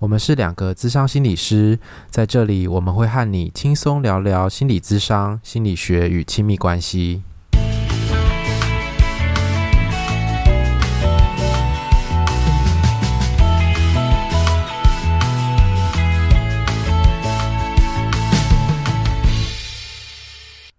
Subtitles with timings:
[0.00, 7.22] 我们是两个咨商心理师，在这里我们会和你轻松聊聊心理咨商、心理学与亲密关系。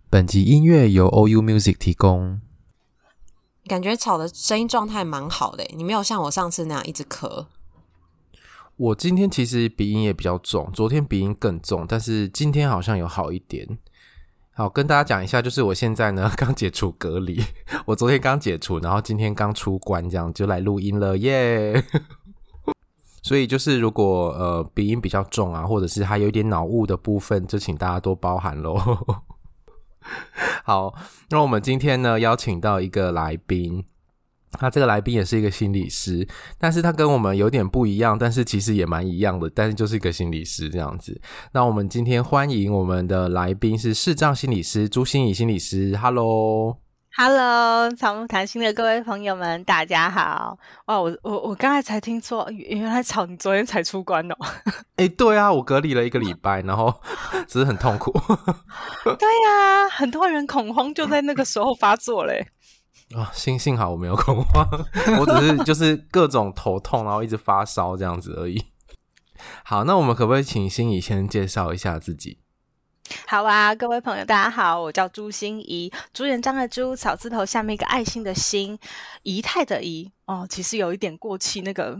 [0.09, 2.39] 本集音乐由 OU Music 提供。
[3.67, 7.45] 感觉吵的声音状态蛮好的，你没有像我上次那样一直咳。
[8.79, 13.67] 我今天其实鼻音也比较重，昨天鼻音更重，但是今天好像有好一点。
[14.53, 17.43] 好，跟大家讲一下，就是我现在呢 刚解除隔离，
[17.85, 21.83] 我昨天刚解除，然后今天刚出关，这样就来录音了耶。
[23.21, 28.79] 所以就是如果呃鼻音比较重啊，或者是还有点脑雾的部分，就请大家多包涵喽。
[30.63, 30.95] 好，
[31.29, 33.83] 那我们今天呢邀请到一个来宾。
[34.57, 41.21] 他这个来宾也是一个心理师，但是他跟我们有点不一样，但是其实也蛮一样的，但是就是一个心理师这样子。
[41.51, 50.57] 那我们今天欢迎我们的来宾是视障心理师朱心怡心理师，Hello，Hello，草木谈心的各位朋友们，大家好。
[50.87, 54.35] 哇，我我我刚才才听说，原来草你昨天才出关哦。
[54.95, 56.93] 哎、欸，对啊，我隔离了一个礼拜，然后
[57.47, 58.11] 只是很痛苦。
[59.03, 62.47] 对呀、啊，很多人恐慌就在那个时候发作嘞。
[63.15, 64.67] 啊、哦，幸幸好我没有恐慌，
[65.19, 68.63] 我只是就是各种头痛，然后一直发烧这样子而已。
[69.63, 72.39] 好，那我们可不可以请心怡先介绍一下自己？
[73.25, 78.77] 好啊，各位朋友，大家好，我叫朱心怡，朱元璋的朱，草字头下面一个爱心的心，
[79.23, 80.11] 仪态的仪。
[80.29, 81.97] 哦，其实有一点过气，那个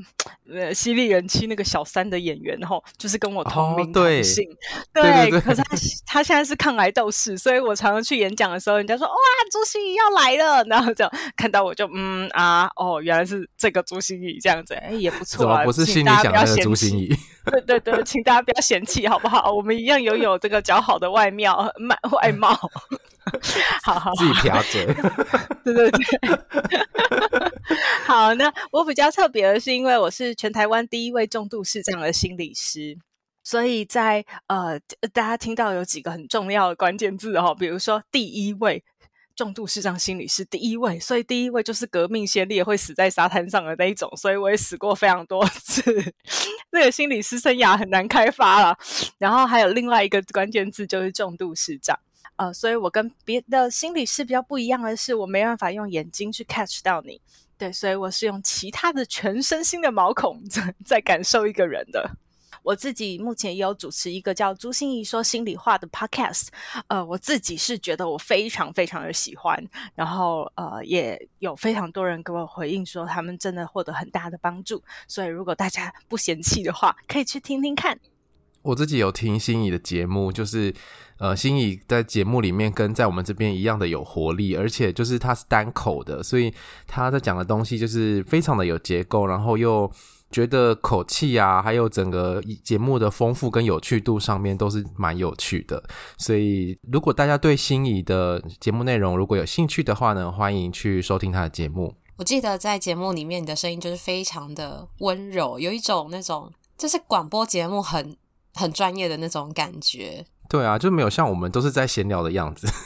[0.53, 5.75] 呃，犀利人妻那个小三的演员，吼，就是跟我同名同姓，哦、对，对，对，对，可是他。
[6.05, 9.13] 他现在是抗癌斗士，所以我常常去演讲的时候，人家说哇，
[9.51, 17.07] 朱心怡要来了，然后就看到我就嗯啊，哦，原来是这个朱心怡这样子，哎，也不错啊，不是心里想的朱心怡，
[17.45, 19.51] 对对对，请大家不要嫌弃好不好？
[19.53, 22.59] 我们一样拥有这个姣好的外貌，外外貌，
[23.83, 24.85] 好好，好，自己撇嘴，
[25.63, 25.99] 对 对对。
[28.05, 32.97] 好，那我比较特别的是，因为我是全台湾第一位重度视障的心理师，
[33.43, 34.79] 所以在呃，
[35.13, 38.83] 大家听到有几个很重要的关键字哦，比如说第一位
[39.35, 45.83] 重度视障心理师，第一位，所以第一位就是革命先烈会死在沙滩上的那一种，所以我也死过非常多次，
[46.71, 48.75] 那个心理师生涯很难开发了。
[49.19, 51.97] 然后还有另外一个关键字就是重度视障。
[52.39, 57.19] 呃，所以我跟别的心理师比较不一样的是，我没办法用眼睛去 catch 到你，
[57.57, 62.09] 对，所以我是用其他的全身心的毛孔在在感受一个人的。
[62.63, 66.47] 我自己目前也有主持一个叫朱心仪说心里话的 podcast，
[66.87, 69.61] 呃，我自己是觉得我非常非常的喜欢，
[69.93, 77.99] 然后呃，也有非常多人给我回应说他们真的获得很大的帮助，所以如果大家不嫌弃的话，可以去听听看。
[78.61, 80.73] 我自己有听心仪的节目，就是
[81.17, 86.53] 呃，心仪在节目里面跟在我们这边一样的有活力，而且就是他是单口的，所以
[86.87, 89.89] 他在讲的东西就是非常的有结构，然后又
[90.31, 95.83] 觉得口气啊，还有整个节目的丰富跟有趣度上面都是蛮有趣的。
[96.17, 101.93] 所以如果大家对心仪的节目内容如果有兴趣的话呢，欢迎去收听他的节目。
[102.17, 108.15] 我记得在节目里面你的声音就是非常的温柔，有一种那种就是广播节目很。
[108.59, 112.67] 很专业的那种感觉，对啊，就没有像我们都是在闲聊的样子。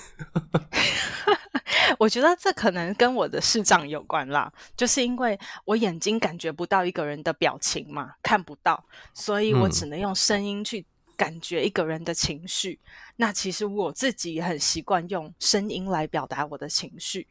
[1.99, 8.83] 我觉得这可能跟我的视障有关啦，就是因为我眼睛感觉不到一个人的表情嘛，看不到，
[9.13, 10.85] 所以我只能用声音去
[11.15, 12.79] 感觉一个人的情绪。
[12.83, 12.87] 嗯、
[13.17, 17.27] 那其实我自己也很习惯用声音来表达我的情绪。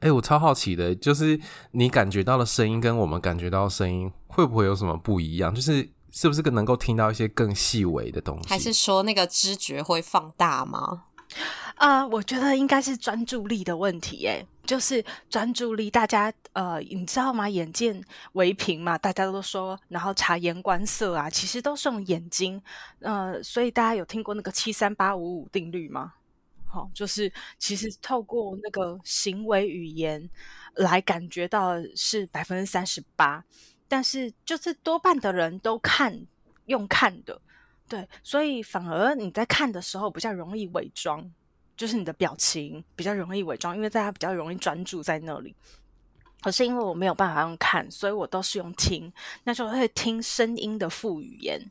[0.00, 1.38] 哎、欸，我超好奇的，就是
[1.72, 5.54] 你感觉到的声音跟我们感觉到的声音会不会有什么不一样？
[5.54, 5.93] 就是。
[6.14, 8.48] 是不是更能够听到一些更细微的东西？
[8.48, 11.06] 还是说那个知觉会放大吗？
[11.74, 15.90] 啊、呃，我觉得应该是专注力的问题，哎，就是专注力。
[15.90, 17.48] 大家呃，你知道吗？
[17.48, 18.00] 眼见
[18.34, 22.62] 为凭嘛，大家都说，然后察言观色啊，其实都是用眼睛。
[23.00, 26.12] 呃，所以大家有听过那个七三八五五定律吗？
[26.64, 30.30] 好、哦，就是其实透过那个行为语言
[30.74, 33.44] 来感觉到是百分之三十八，
[33.94, 36.26] 但是就是多半的人都看
[36.64, 37.40] 用看的。
[37.88, 41.30] 对，所以反而你在看的时候比较容易伪装，
[41.76, 45.54] 就是你的表情比较容易伪装，因为大家比较容易专注在那里。
[46.42, 49.12] 可是因为我没有办法用看，所以我都是用听，
[49.44, 51.70] 那就会听声音的副语言。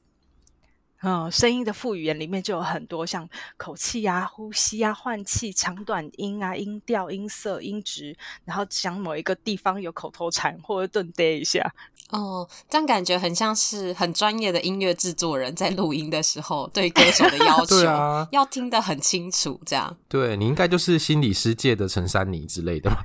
[1.06, 8.16] 嗯，声音的副语言里面就有很多像口气啊、呼吸啊、换气、长短音啊、音调、音色、音质，
[8.46, 11.76] 然后讲某一个地方有口头禅或者顿跌一下。
[12.12, 19.60] 哦，这样感觉很像是很专业的音乐制作人在录音的时候对歌手的要 求，啊、要听得很清楚。
[19.66, 23.04] 这样，对，你应该就是心理师界的陈珊妮之类的吧？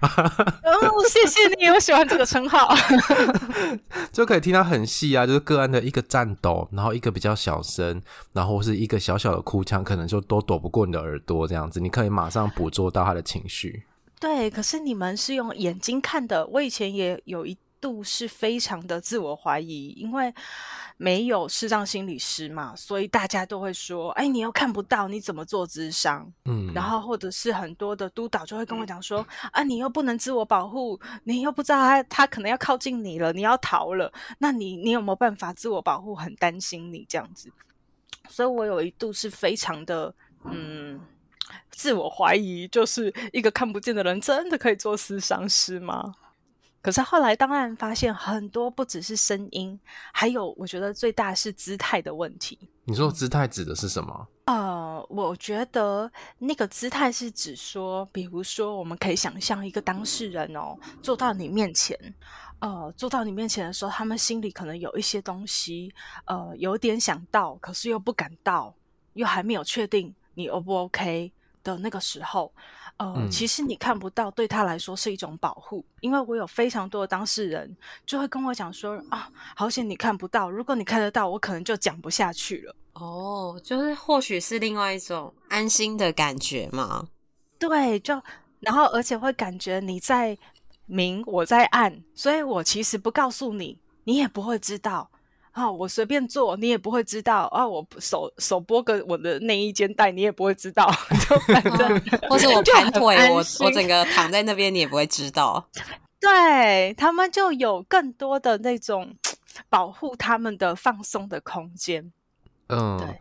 [0.63, 2.69] 哦，谢谢你，我喜欢这个称号，
[4.13, 8.03] 就可以听到很细啊，就是个案的一个颤抖，然后一个比较小声，
[8.35, 13.85] 然后是一个小小的哭腔，可能就都躲不过你的耳朵，这样子，你可以马上捕捉到他的情绪。
[14.21, 17.57] 对，可是你们是用眼睛看的，我以前也有一。
[17.81, 20.33] 度是非常的自我怀疑，因为
[20.97, 36.15] 没有视障心理师嘛，所以大家都会说：“哎，你又看不到，你怎么做咨商？”嗯，然后或者是很多的督导就会跟我讲说：“嗯、啊，你又不能自我保护，你又不知道他他可能要靠近你了，你要逃了，那你你有没有办法自我保护？
[36.15, 37.51] 很担心你这样子。”
[38.29, 40.15] 所以我有一度是非常的
[40.45, 41.01] 嗯
[41.71, 46.13] 自我怀疑，就是一个看不见的人真的可以做咨商师吗？
[46.81, 49.79] 可是后来当然发现很多不只是声音，
[50.13, 52.59] 还有我觉得最大是姿态的问题。
[52.85, 54.27] 你说姿态指的是什么？
[54.47, 61.99] 呃，我觉得那个姿态是指说，比如说我们可以想象一个当事人哦，坐到你面前，
[62.61, 65.93] 呃，坐到你面前的时候，他们心里可能有一些东西，
[66.25, 68.75] 呃，有点想到，可是又不敢到，
[69.13, 71.31] 又还没有确定你 O 不 OK
[71.63, 72.51] 的那个时候。
[72.99, 82.75] 呃，嗯、其实你看不到，对他来说是一种保护，因为我有非常多的当事人就会跟我讲说啊，好险你看不到，如果你看得到，我可能就讲不下去了。
[82.95, 87.09] 哦，就是或许是另外一种安心的感觉嘛。
[87.59, 88.21] 对，就
[88.61, 90.37] 然后而且会感觉你在
[90.87, 95.09] 明，我在暗，所以我其实不告诉你，你也不会知道。
[95.59, 97.47] 哦，我随便做，你也不会知道。
[97.47, 100.89] 啊，我手手拨个我的内衣肩带，你也不会知道。
[101.29, 105.69] 就反正，哦、或者 我盘腿，我我整个躺在那边，你也不会知道。
[106.21, 109.15] 对，他们就有更多的那种
[109.69, 112.13] 保护他们的放松的空间。
[112.69, 112.97] 嗯。
[112.99, 113.19] 对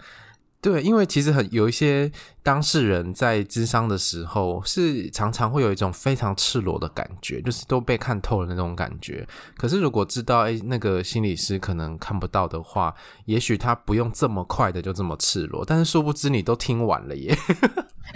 [0.59, 2.11] 对，因为其实很有一些
[2.41, 9.25] 当事人在咨商的时候，是常常会有一种非常赤裸的感觉，就是都被看透了那种感觉。
[9.55, 12.93] 可是如果知道，哎，那个心理师可能看不到的话，
[13.25, 15.63] 也许他不用这么快的就这么赤裸。
[15.63, 17.37] 但是殊不知你都听完了耶。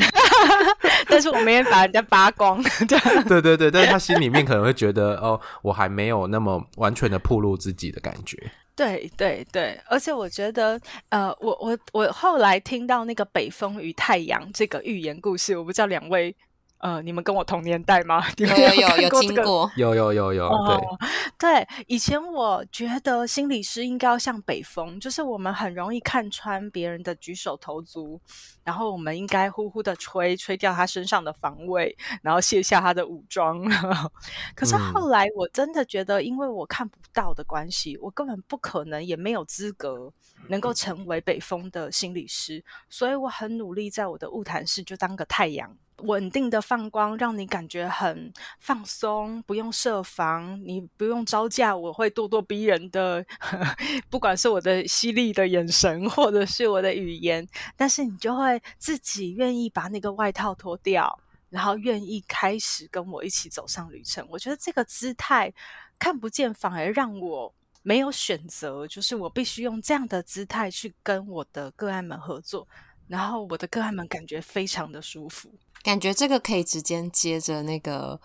[1.07, 2.61] 但是我没有把人家扒光。
[3.29, 8.51] 对对对，但是他心里面可能会觉得，哦，我还没有那么完全的暴露自己的感觉。
[8.81, 10.79] 对对对，而且我觉得，
[11.09, 16.35] 呃，我我我后来听到那个北风与太阳这个寓言故事，我不知道两位。
[16.81, 18.23] 呃，你们跟我同年代吗？
[18.37, 20.49] 有有有有听过，有有有有。
[20.49, 20.97] 对、哦、
[21.37, 28.19] 对，以前我觉得心理师应该要像北风，就是我们很容易看穿别人的举手投足，
[28.63, 33.63] 然后我们应该呼呼的吹，吹掉他身上的防卫，然后卸下他的武装。
[34.55, 40.11] 可是后来我真的觉得，因为我看不到的关系，嗯、我根本不可能，也没有资格
[40.47, 45.77] 能够成为北风的心理师，所以我很努力，在我的物谈室就当个太阳。
[46.01, 53.25] 稳定的放光，让你感觉很放松，不用设防，你不用招架我会咄咄逼人的，
[54.09, 64.25] 不管是我的犀利的眼神，或者是我的语言，但是你就会自己愿意把那个外套脱掉，然后愿意开始跟我一起走上旅程。
[64.29, 65.53] 我觉得这个姿态
[65.97, 67.53] 看不见，反而让我
[67.83, 72.67] 没有选择，就是我必须用这样的姿态去跟我的个案们合作，
[73.11, 75.49] 然后我的个案们感觉非常的舒服。
[75.83, 78.21] 感觉这个可以直接接着那个，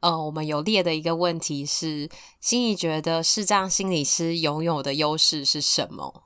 [0.00, 2.08] 呃，我们有列的一个问题是，
[2.40, 6.24] 心怡觉得视障心理师拥有的优势是什么？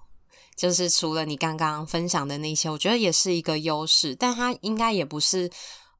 [0.54, 5.50] 就是除了你刚刚分享的那些，我觉得也是一个优势，但它应该也不是，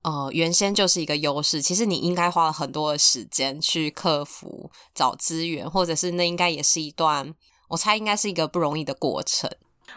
[0.02, 1.60] 呃，原先就是一个优势。
[1.60, 7.34] 其实你应该花了很多的时间去克服、找资源，或者是那应该也是一段，
[7.66, 9.50] 我猜应该是一个不容易的过程。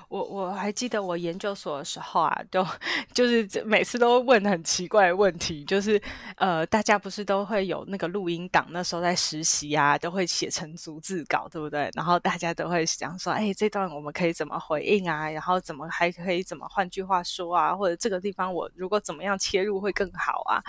[0.09, 2.65] 我我还记得我研究所的时候啊，都
[3.13, 6.01] 就是每次都问很奇怪的问题，就是
[6.37, 11.89] 呃，大家不是都会有那个录音档，那时候在实习啊，都会写成逐字稿，对不对？
[11.93, 15.29] 然后大家都会想说，哎，这段我们可以怎么回应啊？
[15.29, 17.75] 然后怎么还可以怎么换句话说啊？
[17.75, 20.61] 或者这个地方我如果怎么样切入会更好啊？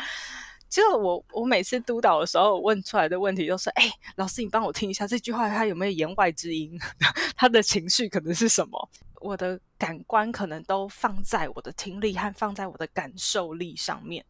[0.69, 6.79] 就我我每次督导的时候问出来的问题都是：哎，老师你帮我听一下这句话，它有没有言外之音？
[7.35, 8.91] 他的情绪可能是什么？
[9.21, 14.25] 我的感官可能都放在我的听力和放在我的感受力上面。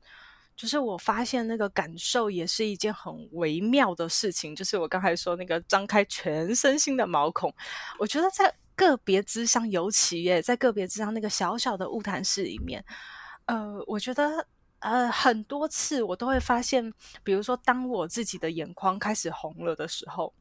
[0.57, 4.57] 就是我发现那个感受也是一件很微妙的事情。
[4.57, 7.55] 就是我刚才说那个张开全身心的毛孔，
[7.99, 12.85] 我觉得在个别咨商，尤其耶，在个别咨商那个小小的物谈室里面，
[13.47, 14.47] 呃，我觉得。
[14.81, 20.33] 呃，很多次我都会发现，比如说，当我自己的眼眶开始红了的时候，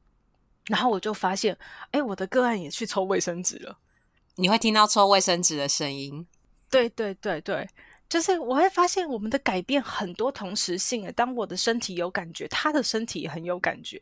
[0.66, 1.58] 然后我就发现，
[1.90, 3.76] 哎，我的个案也去抽卫生纸了。
[4.38, 6.26] 你会听到抽卫生纸的声音？
[6.70, 7.68] 对对对对，
[8.08, 11.12] 就是我会发现我们的改变很多同时性。
[11.16, 14.00] 当我的身体有感觉，他的身体也很有感觉。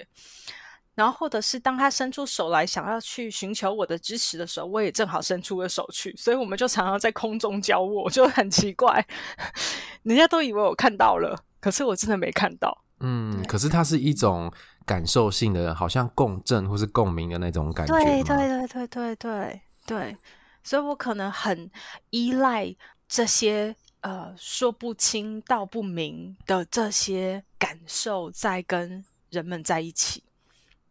[0.93, 9.05] 然后，或者是当他伸出手来想要去寻求我的支持的时候，我也正好伸出了手去，所以我们就常常在空中交握，就很奇怪。
[10.03, 12.81] 人家都以为我看到了，可是我真的没看到。
[13.01, 14.51] 嗯，可是它是一种
[14.85, 17.93] 感受性的，好像共振或是共鸣的那种感觉。
[17.93, 20.17] 对对对对对对对，
[20.63, 21.69] 所以我可能很
[22.09, 22.75] 依赖
[23.07, 30.23] 这些呃说不清道不明的这些感受，在跟人们在一起。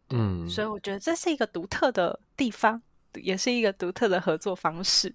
[0.09, 2.81] 嗯，所以我觉得这是一个独特的地方，
[3.15, 5.13] 也是一个独特的合作方式。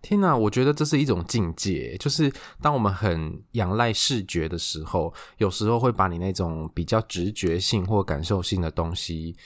[0.00, 9.36] 天哪，我觉得这是一种境界，就是当我们很仰赖视觉的时候，有时候会把你那种比较直觉性或感受性的东西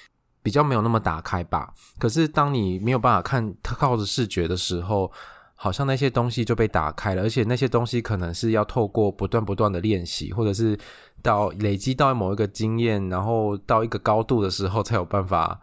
[0.43, 1.73] 比较没有那么打开吧。
[1.99, 5.11] 可是当你没有办法看靠着视觉的时候，
[5.55, 10.79] 好像那些东西就被打开了，而且那些东西可能是要透过不断不断的练习，或者是。
[11.23, 15.61] 到累积到某一个经验，然后到一个高度的时候，才有办法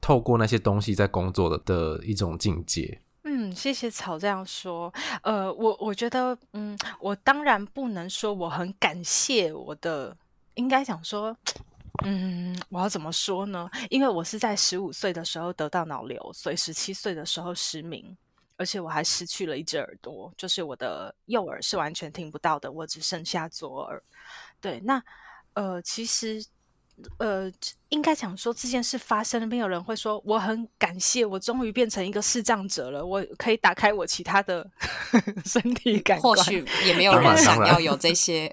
[0.00, 3.00] 透过那些东西在工作的的一种境界。
[3.22, 4.92] 嗯，谢谢草这样说。
[5.22, 10.16] 呃，我我觉得，嗯，我当然不能说我很感谢我的，
[10.54, 11.36] 应该想说，
[12.04, 13.68] 嗯，我要怎么说呢？
[13.90, 18.16] 因为我是在十五岁的时候得到脑瘤，所以十七岁的时候失明，
[18.56, 24.02] 而且我还失去了一只耳朵，就是我的右耳是完全听不到的，我只剩下左耳。
[24.60, 25.02] 对，那
[25.54, 26.44] 呃，其实
[27.18, 27.50] 呃，
[27.88, 34.68] 应该讲说这件事发生了，没有人会说我很感谢，我终于变成一个视障者了，我可以打开我其他的
[35.44, 36.36] 身体感官。
[36.36, 38.52] 或许也没有人想要有这些。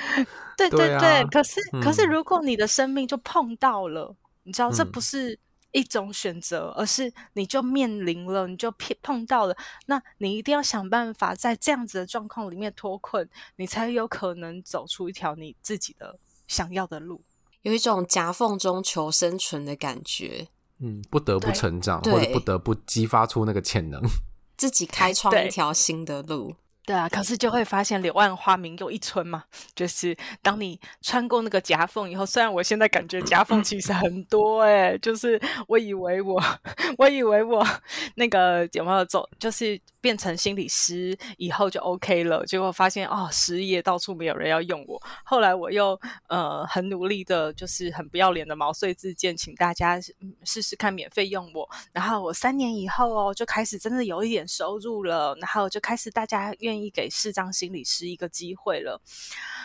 [0.56, 5.38] 对对对，对啊、可是、嗯、可是，如果你的生命就碰到了，你知道，这不是
[5.72, 8.72] 一种选择，嗯、而是你就面临了，你就
[9.02, 17.20] 碰到了，那你一定要想办法在这样子的状况里面脱困，你才有可能走出一条你自己的想要的路。
[17.66, 20.46] 有一种夹缝中求生存的感觉，
[20.78, 24.00] 嗯，不得不成长，或者不得不激发出那个潜能，
[24.56, 26.54] 自己开创一条新的路。
[26.86, 29.42] 对啊，可是就会发现柳暗花明又一村嘛。
[29.74, 36.40] 就是当你穿过那个夹缝以后，虽然我现在感觉夹缝其实很多哎、就是我以为我，
[36.96, 37.66] 我以为我
[38.14, 45.02] 那个有没有走，就是变成心理师以后就 OK 了，结果发现哦，失业到处没有人要用我。
[45.24, 50.00] 后来我又呃很努力的，就是很不要脸的毛遂自荐，请大家
[50.44, 51.68] 试试看免费用我。
[51.92, 56.86] 然后我三年以后哦，就开始真的有一点收入了，然后就开始大家愿意。
[56.96, 58.98] 给视障心理师一个机会了，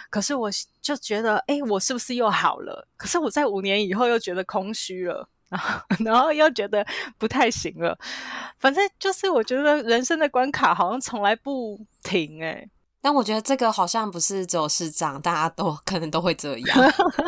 [0.09, 0.49] 可是我
[0.81, 2.85] 就觉得，哎，我是不是又好了？
[2.97, 6.85] 可是我在五年以后又觉得空虚了，然后， 然后又觉得
[7.17, 7.97] 不太行了。
[8.59, 12.67] 反正就是我觉得人生的关卡好像从来不停哎。
[13.01, 16.77] 但我觉得这个好像不是只有市长，大家都可能都会这样。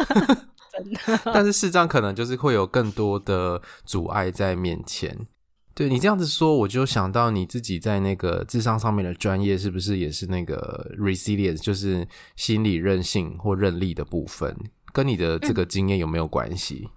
[0.73, 5.27] 真的， 但是市长可能就是会有更多的阻碍在面前。
[5.75, 14.55] 对，你这样子说，我就想到你自己在那个智商上面的专业，是不是也是那个 resilience，就是心理韧性或韧力的部分，
[14.91, 16.83] 跟你的这个经验有没有关系？
[16.85, 16.91] 嗯，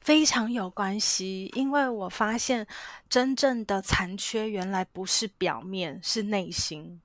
[0.00, 2.64] 非常有关系，因为我发现
[3.08, 7.00] 真正的残缺原来不是表面，是内心。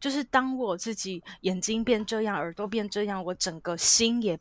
[0.00, 4.36] 就是当我自己眼睛变这样，耳朵变这样，我整个心也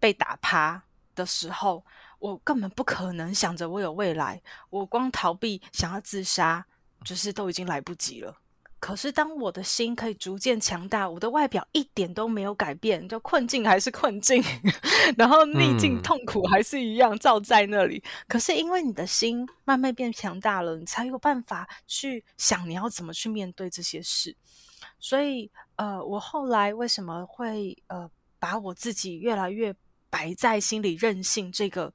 [0.00, 0.82] 被打趴
[1.14, 1.84] 的时候。
[2.18, 6.64] 我根本不可能想着我有未来，我光逃避想要自杀，
[7.04, 8.36] 就是都已经来不及了。
[8.78, 14.40] 可是当我的心可以逐渐强大，我的外表一点都没有改变，就困境还是困境，
[15.16, 17.96] 然后逆境痛苦还是一样照在那里。
[17.96, 24.36] 嗯、可是因为你的心慢慢变强大了，你才有办法去想你要怎么去面对这些事。
[25.00, 28.08] 所以，呃，我后来为什么会呃
[28.38, 29.74] 把我自己越来越
[30.10, 31.92] 摆在心里任性这个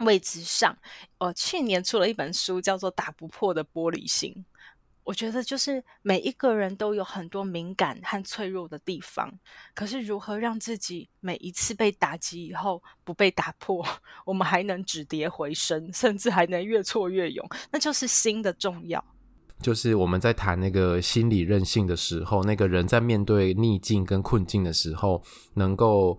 [0.00, 0.76] 位置上？
[1.18, 4.32] 我去年出了一本书，叫做《打不破的玻璃心》。
[5.04, 9.30] 我觉得就是每一个人都有很多敏感和脆弱的地方，
[9.74, 13.86] 可是如何让自己每一次被打击以后不被打破，
[14.24, 19.04] 我们还能止跌回升，甚至还能越挫越勇，那就是心的重要。
[19.60, 25.22] 就是我们在谈那个心理韧性的时候，那个人在面对逆境跟困境的时候，
[25.52, 26.18] 能够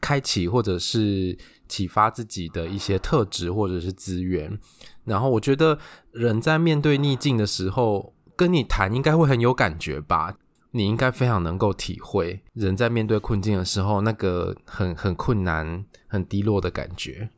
[0.00, 1.38] 开启或者是
[1.68, 4.58] 启发自己的一些特质或者是资源。
[5.04, 5.78] 然后我觉得
[6.12, 10.36] 人在面对逆境的时候，跟你谈应该会很有感觉吧？
[10.72, 17.30] 你应该非常能够体会人在面对困境的时候那个很很困难、很低落的感觉，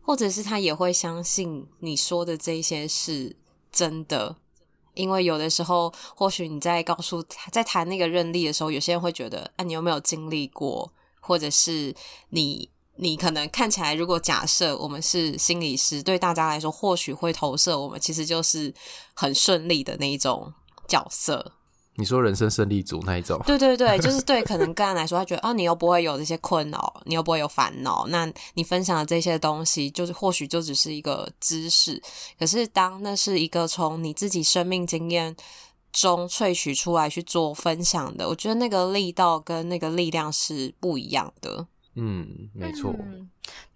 [0.00, 3.36] 或者是他也会相信你说的这些是
[3.70, 4.36] 真的，
[4.94, 11.94] 因为有的时候或许你在告诉他在谈那个认力的时候，有些人会觉得啊，你有没有经历过，或者是
[12.30, 12.71] 你。
[12.96, 18.72] 你可能看起来，如果假设我们是心理师，对大家来说，或许会投射我们其实就是
[19.14, 20.52] 很顺利的那一种
[20.86, 21.52] 角色。
[21.96, 23.38] 你说人生胜利组那一种？
[23.46, 24.42] 对对对， 就是对。
[24.42, 32.00] 可能个人来说，他觉得哦，你又不会有这些困扰，你又不会有烦恼，那你分享的这些东西，就是或许就只是一个知识。
[32.38, 35.36] 可是当那是一个从你自己生命经验
[35.92, 41.66] 中萃取出来去做分享的，我觉得那个力道跟那个力量是不一样的。
[41.94, 42.94] 嗯，没错。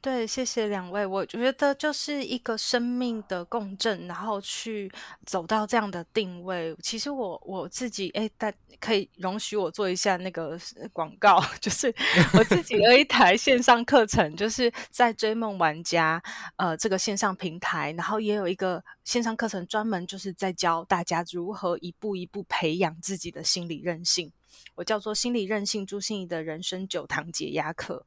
[0.01, 1.05] 对，谢谢两位。
[1.05, 4.91] 我觉得就是一个生命的共振，然后去
[5.25, 6.75] 走到这样的定位。
[6.81, 10.59] 其实我我自己，哎，但可以容许我做一下那个
[10.93, 11.93] 广告， 就是
[12.35, 16.23] 我自己有一台线上课程，就是在追梦玩家
[16.57, 24.33] 呃这个线上平台，然后也有一个线上课程，专门就是在教大家如何一步一步培养自己的心理韧性。
[24.75, 28.07] 我叫做心理韧性朱心仪的人生九堂解压课。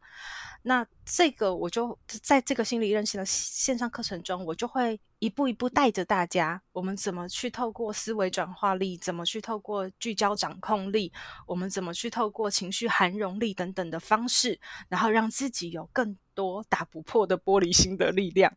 [0.62, 11.13] 那这个我就在这个心理韧性的线上课程中，我就会一步一步带着大家，我们怎么去透过思维转化力，怎么去透过聚焦掌控力，
[11.47, 18.54] 我们怎么去透过情绪涵容力等等的方式，然后让自己有更多打不破的玻璃心的力量。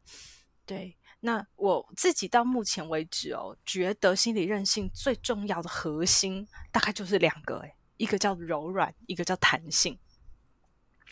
[0.66, 9.97] 对，那我自己到目前为止哦，觉得心理韧性最重要的核心大概就是两个诶一个叫柔软，一个叫弹性。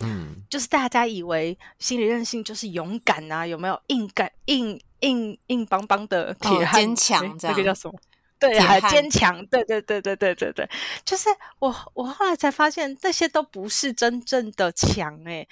[0.01, 7.39] 嗯，就是大家以为心理韧性就是勇敢啊，有没有硬感、硬硬硬邦邦的铁汉、坚强？
[7.39, 7.97] 这样，那个叫什么？
[8.41, 9.47] 对，还坚强。
[9.47, 10.69] 对对对对对对对，
[11.05, 11.29] 就是
[11.61, 15.49] 我我后来才发现，这些都不是真正的强，诶，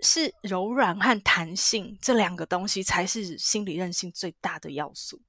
[0.00, 5.20] 是柔软和弹性这两个东西才是心理韧性最大的要素。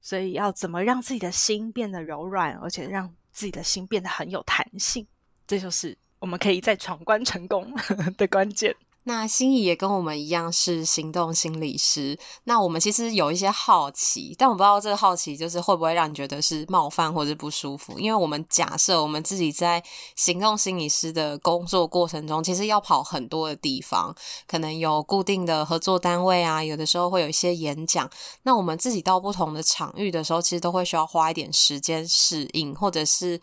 [0.00, 5.06] 所以要怎么让自己的心变得柔软，而且让自己的心变得很有弹性，
[5.46, 7.72] 这就是我们可以在闯关成功
[8.16, 8.74] 的关键。
[9.04, 19.82] 那心仪也跟我们一样是行动心理师，那我们其实有一些好奇，但我不知道这个好奇就是会不会让你觉得是冒犯或者不舒服，因为我们假设我们自己在
[20.16, 24.14] 行动心理师的工作过程中，其实要跑很多的地方，
[24.46, 28.08] 可能有固定的合作单位啊，有的时候会有一些演讲，
[28.42, 33.40] 那我们自己到不同的场域的时候，其实都会需要花一点时间适应，或者是。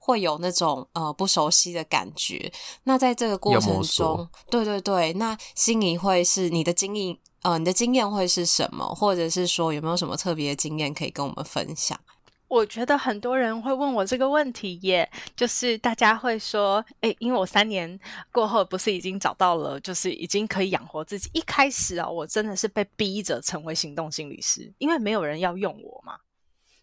[0.00, 2.50] 会有那种呃不熟悉的感觉。
[2.82, 8.84] 那在这个过程中，对对对，那心仪会是你的经验呃，你的经验会是什么？
[8.94, 11.96] 或者是说有没有什么特别的经验可以跟我们分享？
[12.48, 17.96] 我觉得很多人会问我这个问题耶，就是大家会说，诶，因为我三年
[18.32, 21.30] 过后不是已经找到了，就是已经可以养活自己。
[21.32, 26.18] 一开始啊，我真的是被逼着成为行动心理师，因为没有人要用我嘛。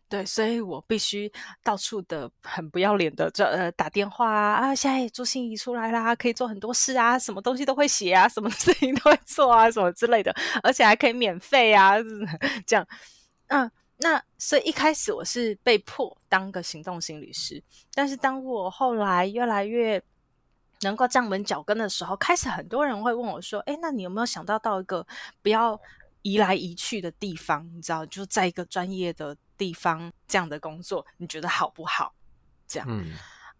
[0.10, 1.30] 对，所以我必须
[1.64, 4.76] 到处的很不要脸的这呃打电话啊啊！
[4.76, 11.96] 现在朱心怡出来啦，可以做很多事啊，什么东西都会写啊，什么 事情都会做啊，什么之类的，而且还可以免费啊，
[12.66, 12.88] 这样。
[13.48, 17.62] 嗯，那所以一开始我是被迫当个行动心理师，
[17.94, 20.02] 但是当我后来越来越
[20.82, 25.06] 能够站稳脚跟的时候，开始很多人会问我说：“诶，那你有没有想到到一个
[25.42, 25.80] 不要
[26.32, 27.70] 移来移去的地方？
[27.76, 32.14] 你知道，就在一个专业的。”地方这样的工作，你觉得好不好？
[32.68, 33.12] 这样，嗯，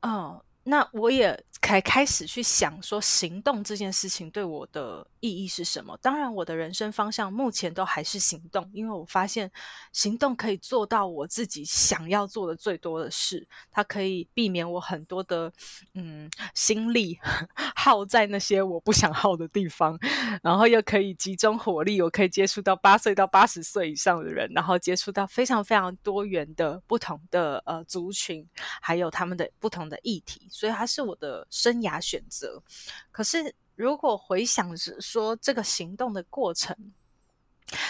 [0.04, 5.98] 哦，那我也才开始去想说，行动这件事情对我的意义是什么？
[6.02, 9.52] 当然，我的人生方向目前都还是行动，因为我发现
[9.92, 15.52] 行动可以做到我自己想要做的最多的事，它可以避免我很多的
[15.94, 17.18] 嗯心力
[17.76, 19.98] 耗在那些我不想耗的地方，
[20.42, 28.48] 然后又可以集中火力，我可以接触到八岁到八十岁以上的人，然后接触到非常非常多元的不同的呃族群，
[28.82, 30.48] 还有他们的不同的议题。
[30.50, 32.62] 所以它是我的生涯选择。
[33.12, 36.76] 可是，如果回想着说这个行动的过程，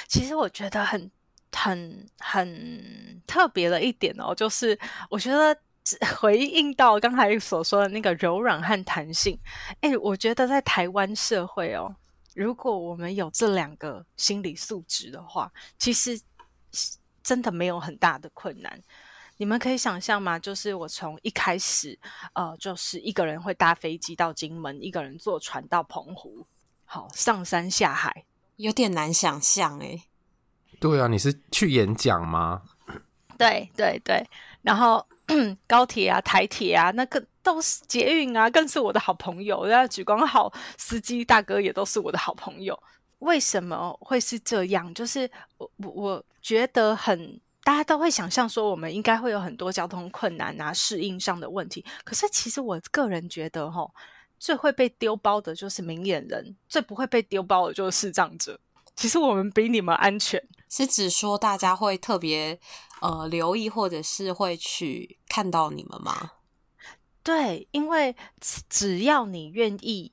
[0.08, 1.10] 其实我觉得很、
[1.52, 4.78] 很、很特别的一点哦，就是
[5.10, 5.58] 我觉得
[6.19, 9.39] 回应到刚才所说的那个柔软和弹性。
[9.80, 11.95] 诶，我觉得在台湾社会哦，
[12.36, 16.19] 如果我们有这两个心理素质的话，其实
[17.23, 18.78] 真的没有很大的困难。
[19.38, 20.39] 你们可以想象吗？
[20.39, 21.97] 就是我从一开始，
[22.34, 26.45] 呃，就是一个人会搭飞机到金门，一个人坐船到澎湖，
[26.86, 30.02] 好，上山下海，有点难想象诶。
[30.80, 32.63] 对啊，你是去演讲吗？
[33.38, 34.28] 对对对，
[34.63, 35.06] 然后
[35.67, 39.65] 高铁啊、台铁啊，那个都是捷运啊，更是我的好朋友。
[39.67, 42.78] 然后莒光好司机大哥也都是我的好朋友。
[43.19, 44.91] 为什么会是这样？
[44.95, 47.39] 就是我我我觉得很。
[47.67, 51.84] 大家都会想象说，我们应该会有很多交通困难啊，适应上的问题。
[52.06, 53.91] 可是，其实我个人觉得，齁，
[54.39, 58.58] 最会被丢包的就是明眼人，最不会被丢包的就是视障者。
[58.95, 62.58] 其实我们比你们安全，是指说大家会特别
[63.01, 66.32] 呃留意，或者是会去看到你们吗？
[67.21, 68.15] 对，因为
[68.69, 70.10] 只要你愿意，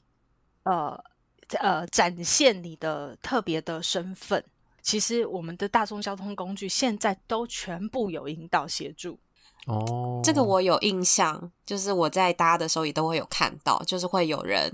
[0.64, 1.00] 呃
[1.60, 4.44] 呃，展现你的特别的身份。
[4.84, 9.18] 其实我们的大众交通工具现在都全部有引导协助
[9.66, 14.70] 哦，这个我有印象，就是我在搭的时候也都会有看到，就是会有人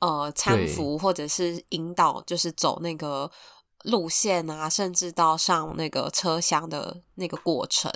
[0.00, 3.30] 呃搀扶或者是引导，就是走那个
[3.84, 7.90] 路线啊，甚至到上那个车厢的那个过程。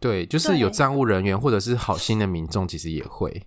[0.00, 3.46] 对，就是有站务人员或者是好心的民众，其实也会。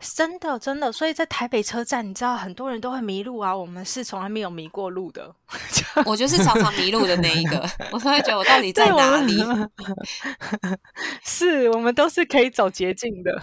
[0.00, 3.54] 真的，真的，所以在台北车站，你知道很多人都会迷路啊。
[3.54, 5.34] 我们是从来没有迷过路的，
[6.06, 7.68] 我就是常常迷路的那一个。
[7.90, 9.42] 我都会觉得我到底在哪里？
[11.24, 13.42] 是我们都是可以走捷径的。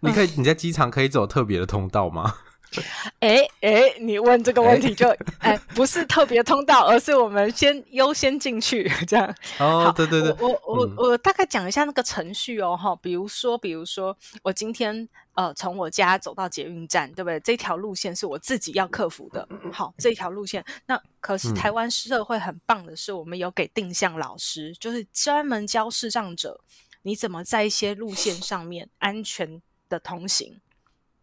[0.00, 2.34] 你可以你在机场可以走特别的通道吗？
[3.20, 9.34] 哎哎，你问这个问题就哎， 不是特别通道，而是我们先优先进去 这样。
[9.58, 17.40] 哦，对对对，我我、嗯、我大概讲一下那个程序哦，哈，比如说比如说我今天呃从我家走到捷运站，对不对？
[17.40, 19.48] 这条路线是我自己要克服的。
[19.72, 26.60] 好，这条路线，那可是台湾社会很棒的是，我们有给定向老师，就是专门教视障者
[27.02, 30.60] 你怎么在一些路线上面安全的通行。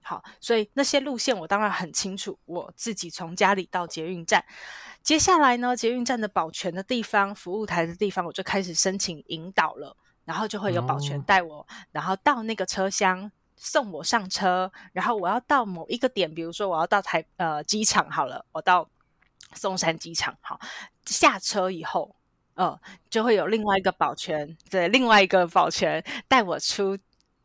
[0.07, 2.39] 好，所以那些路线我当然很清楚。
[2.45, 4.41] 我自己从家里到捷运站，
[5.03, 9.97] 接下来呢，捷运站的保全的地方、服务台的地方，我就开始申请引导了。
[10.23, 14.69] 然后就会有保全带我，哦、然后到那个车厢送我上车。
[14.91, 18.89] 然后我要到某一个点，比如说我要到台呃机场好了，我到
[19.53, 20.37] 松山机场。
[20.41, 20.59] 好，
[21.05, 22.13] 下车以后，
[22.55, 22.77] 呃，
[23.09, 26.97] 就会有另外一个保全，对，另外一个保全带我出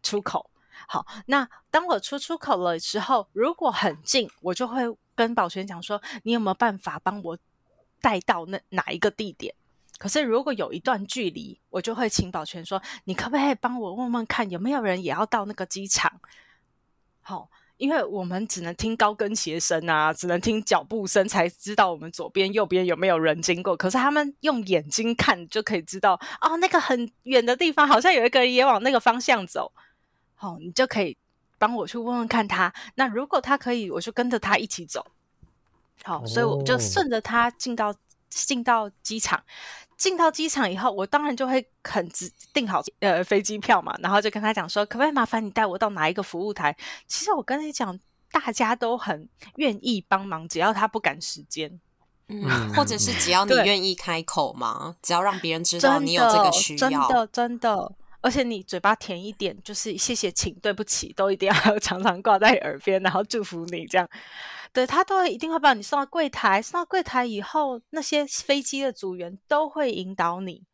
[0.03, 0.51] 出口。
[0.93, 4.83] 好，那当我出出口了之后，如果很近，我就会
[5.15, 7.39] 跟保全讲说：“你有没有办法帮我
[8.03, 9.55] 带到那哪一个地点？”
[9.97, 16.21] 可是如果有一段距离，我就会请保全说：“你可不可以帮我问问看，有没有人也要到那个机场？”
[17.23, 23.75] 好，因为我们只能听高跟鞋声啊，只能听脚步声才知道我们左边、右边有没有人经过。
[23.75, 29.73] 可是他们用眼睛看就可以知道，哦，那个很远的地方好像有一个人也往那个方向走。
[30.43, 31.17] 哦，你就可以
[31.57, 32.73] 帮我去问问看他。
[32.97, 35.07] 那如果他可以，我就跟着他一起走。
[36.03, 37.95] 好，所以我就顺着他进到
[38.29, 39.43] 进到机场。
[39.97, 46.77] 进到机场以后，我当然就会很直订好呃飞机票嘛，然后就跟他讲说，可不可以麻烦你带我到哪一个服务台？
[47.07, 47.97] 其实我跟你讲，
[48.33, 51.81] 大家都很愿意帮忙，只要他不赶时间，
[52.27, 57.93] 嗯，或者是只要你愿意开口嘛，只要让别人知道你有这个需要，真的真的。
[58.23, 64.09] 而且你嘴巴甜一点，就是谢谢、请、对不起，都一定要 常常挂在耳边，然后祝福你这样。
[64.73, 70.65] 对，他都一定会把你送到柜台，送到柜台以后，那些飞机的组员都会引导你。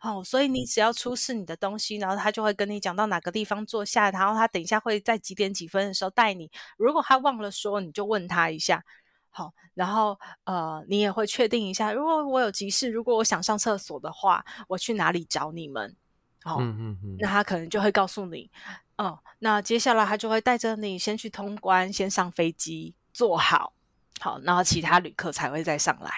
[0.00, 6.50] 哦，所以你只要出示你的东西，然后他就会跟你讲到哪个地方坐下，然后他等一下会在几点几分的时候带你。
[6.76, 8.84] 如果他忘了说，你就问他一下。
[9.30, 15.96] 好，然后呃，你也会确定一下，如果我有急事，如果我想上厕所的话，我去哪里找你们？
[16.44, 18.50] 哦，嗯嗯嗯，那他可能就会告诉你，
[18.96, 23.72] 哦，那接下来他就会带着你先去通关，先上飞机，坐好，
[24.20, 26.10] 好，然后其他旅客才会再上来。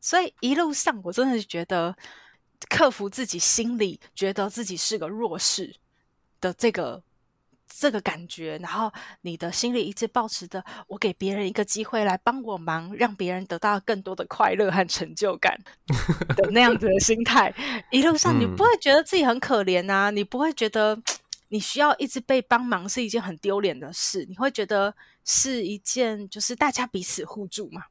[0.00, 1.96] 所以一路上，我真的是觉得
[2.68, 5.76] 克服自己心里觉得自己是个弱势
[6.40, 7.02] 的这个。
[7.78, 15.58] 这个感觉，然后你的心里一直保持着我给别人一个机会来帮我忙，让别人得到更多的快乐和成就感
[16.36, 17.54] 的那样子的心态，
[17.90, 20.96] 一路上你不会觉得自己很可怜啊，嗯、你不会觉得
[21.48, 27.84] 你需要一直被帮忙是一件很丢脸的事，你会觉得是一件就是大家彼此互助嘛，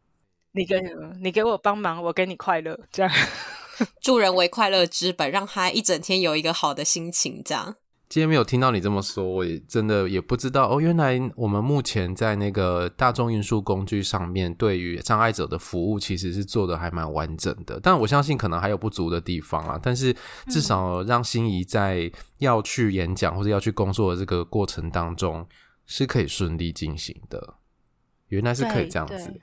[0.51, 0.81] 你给
[1.21, 3.11] 你给我帮忙，我给你快乐，这样。
[3.99, 7.75] 助人为快乐之本，让他一整天有一个好的心情，这样。
[8.11, 10.81] 今天没有听到你这么说，我也真的也不知道哦。
[10.81, 17.79] 原来我们目前在那个大众运输工具上面，对于障碍者的服务其实是做的还蛮完整的。
[17.81, 19.79] 但我相信可能还有不足的地方啊。
[19.81, 20.13] 但是
[20.49, 25.47] 至少让心仪在要去演讲或者要去工作的这个过程当中，
[25.85, 27.53] 是可以顺利进行的。
[28.27, 29.39] 原来是可以这样子。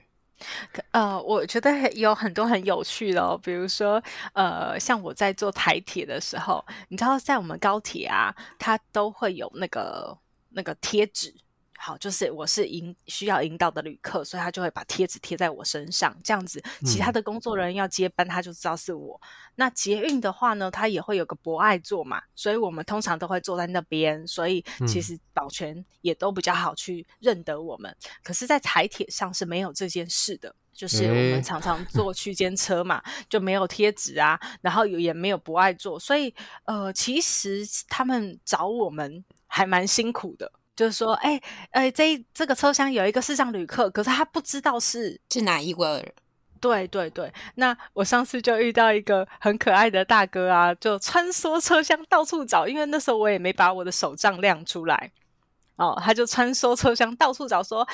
[0.93, 10.17] 呃，我觉得有很多很有趣的哦，比如说，呃，像我在做台铁的时候，你知道，在我们高铁啊，它都会有那个
[10.51, 11.35] 那个贴纸。
[11.81, 19.19] 好，就是我是引需要引导的旅客，所以他就会把贴纸贴在我身上，这样子，其他的工作人员要接班，他就知道是我。
[19.23, 27.89] 嗯、那捷运的话呢，他也会有个博爱座嘛，所以我们通常都会坐在那边，所以其实保全也都比较好去认得我们。
[27.91, 40.51] 嗯、可是，在台铁上是没有这件事的，就是我们常常坐 区间车嘛，欸、就没有贴纸啊，然后也没有博爱座，所以呃，其实他们找我们还蛮辛苦的。
[40.79, 46.15] 就是说，哎、欸，哎、欸，这这个车厢有一个视障旅客，可是他不知道是是哪一位。
[46.61, 55.11] 对对对，那我上次就遇到一个很可爱的大哥啊，就穿梭车厢到处找，因为那时候我也没把我的手杖亮出来，
[55.75, 57.87] 哦，他就穿梭车厢到处找，说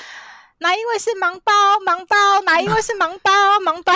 [0.59, 1.51] 哪一位是盲包？
[1.83, 2.41] 盲包？
[2.45, 3.31] 哪一位是盲包？
[3.65, 3.93] 盲包？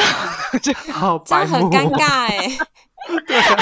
[0.92, 2.58] 好白，这样很尴尬哎。
[3.26, 3.56] 对、啊，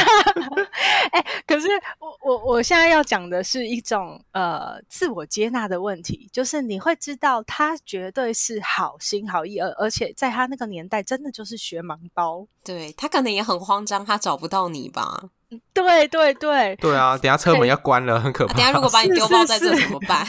[1.12, 1.68] 哎、欸，可是
[2.00, 15.30] 我我我现在要讲的是一种呃自我接纳的问题，就是你会知道他绝对是好心好意，而而且在他那个年代真的就是学盲包，对，他可能也很慌张，他找不到你吧？
[15.74, 18.54] 对 对对，对啊，等下车门要关了，很可怕。
[18.54, 20.26] 等下如果把你丢包在这怎么办？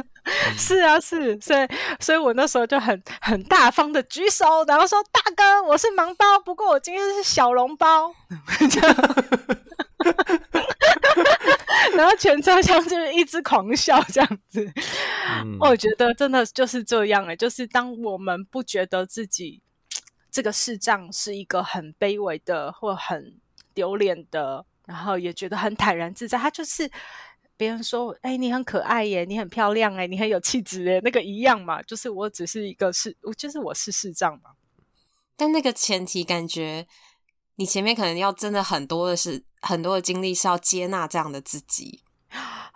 [0.58, 1.68] 是啊，是，所以，
[2.00, 8.12] 所以我那时候就很很大方的举手，然后说：“大哥，我是盲包，不过我今天是小笼包。
[11.94, 14.68] ”然后全车厢就是一直狂笑，这样子。
[15.44, 19.62] 嗯、我觉得真的就是这样哎、欸，就是当我们不觉得自己
[20.30, 23.38] 这个视障是一个很卑微的或很
[23.76, 26.90] 丢脸的，然后也觉得很坦然自在，他就是。
[27.58, 34.50] 别人说：“哎、你很可爱耶，你很漂亮哎，你很有气质耶，那个一样嘛，就是我只是一个视，就是我是视障嘛。
[35.38, 36.86] 但那个前提，感觉
[37.54, 42.02] 你前面可能要真的很多的是很多的精力，是要接纳这样的自己。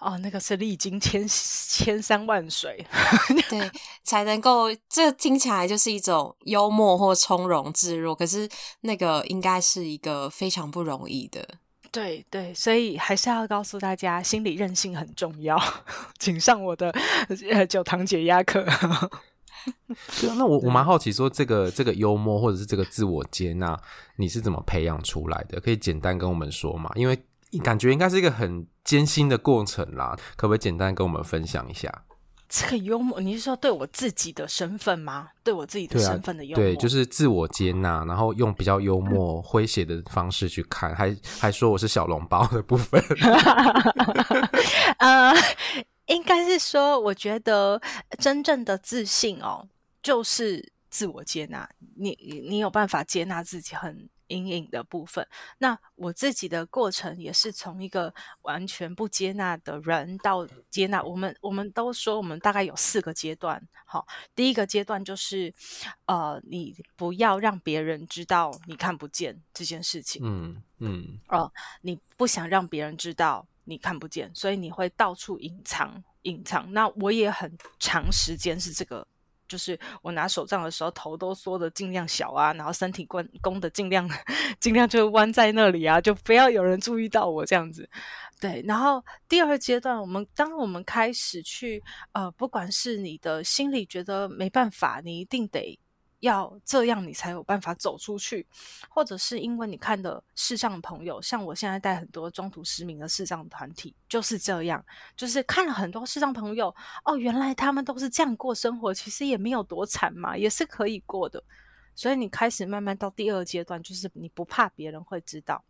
[0.00, 2.84] 哦，那个是历经千千山万水，
[3.48, 3.70] 对，
[4.02, 4.74] 才能够。
[4.88, 8.48] 这听起来就是一种幽默或从容自若，可是
[8.80, 11.46] 那个应该是一个非常不容易的。”
[11.92, 15.60] 对对，所以还是要告诉大家，心理韧性很重要，
[16.20, 16.94] 请上我的
[17.50, 18.64] 呃九堂解压课。
[20.20, 23.78] 对啊，那我我蛮好奇，说这个这个幽默或者是这个自我接纳，
[24.16, 25.60] 你是怎么培养出来的？
[25.60, 26.90] 可以简单跟我们说嘛？
[26.94, 27.18] 因为
[27.58, 32.04] 感觉应该是一个很艰辛的过程啦，可不可以简单跟我们分享一下？
[32.48, 35.28] 这个幽默，你是说对我自己的身份吗？
[35.44, 43.00] 对我自己的身份的幽默，对，啊、对，就是自我接纳，然后用比较幽默、诙谐的方式去看，还还说我是小笼包的部分。
[44.98, 45.32] 呃，
[46.06, 47.80] 应该是说，我觉得
[48.18, 49.68] 真正的自信哦，
[50.02, 51.68] 就是自我接纳。
[51.96, 54.08] 你你有办法接纳自己很。
[54.30, 55.26] 阴影的部分，
[55.58, 61.02] 那我自己的过程也是从一个完全不接纳的人到接纳。
[61.02, 63.60] 我们我们都说，我们大概有四个阶段。
[63.84, 65.52] 好，第一个阶段就是，
[66.06, 70.22] 呃，你不要让别人知道你看不见这件事情。
[70.24, 76.72] 嗯嗯，哦、你不想让别人知道你看不见，所以你会到处隐藏隐藏。
[76.72, 79.06] 那我也很长时间是这个。
[79.50, 84.08] 就是我拿手杖的时候，头都缩的尽量小啊，然后身体弓弓的尽量
[84.60, 87.90] 尽量就弯在那里啊，就不要有人注意到我这样子。
[88.40, 91.82] 对，然后第二阶段，我们当我们开始去
[92.12, 95.78] 呃，不管是你的心里觉得没办法，你一定得
[96.20, 98.46] 要这样，你才有办法走出去，
[98.88, 104.84] 或者是因为你看的视障朋友，像我现在带很多中途失明的视障团体，就是这样，
[105.16, 111.42] 就是看了很多视障朋友，哦，原来他们都是这样过生活，其实也没有多惨嘛，也是可以过的。
[111.94, 115.62] 所以你开始慢慢到第二阶段，就是你不怕别人会知道，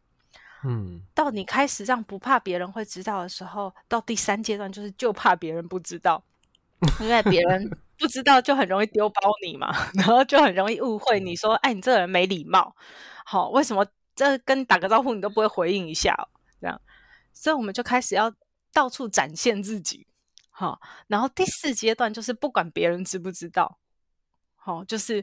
[0.64, 6.22] 嗯，到你开始这样不怕别人会知道的时候，到第三阶段就是就怕别人不知道，
[7.00, 7.70] 因为别人。
[8.00, 12.74] 不知道就很容易丢包你嘛，然后就很容易误会你说，哎，你这个人没礼貌，
[13.26, 16.24] 好、哦，为什么这跟你打个招呼你都不会回应一下、哦？
[16.58, 16.80] 这样，
[17.34, 18.32] 所以我们就开始要
[18.72, 20.06] 到处展现自己，
[20.48, 23.78] 好、哦，然后第四阶段就是不管别人知不知道，
[24.56, 25.22] 好、哦，就是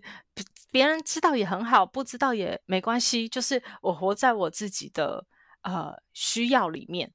[0.69, 5.25] 别人知道也很好，不知道也没关系，就是我活在我自己的
[5.63, 7.11] 呃需要里面。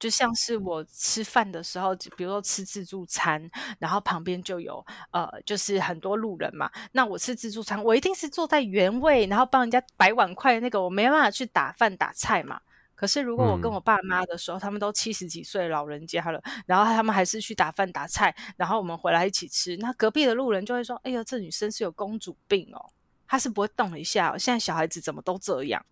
[0.00, 6.68] 就像是我吃饭的时候，比如说吃自助餐，然后旁边就有呃，就是很多路人嘛。
[6.92, 12.58] 那我吃自助餐，我一定是坐在原位，然后帮人家摆碗筷的那个，我没办法去打饭打菜嘛。
[12.94, 22.90] 可是如果我跟我爸妈的时候，嗯、他们都七十几岁老人家了，然后他们还是去打饭打菜，然后我们回来一起吃，那隔壁的路人就会说：“哎呀，这女生是有公主病哦，
[23.26, 24.38] 她是不会动一下、哦。
[24.38, 25.84] 现在小孩子怎么都这样？”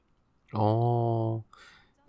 [0.53, 1.43] 哦。